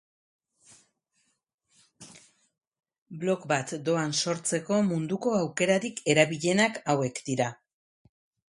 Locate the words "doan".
3.89-4.15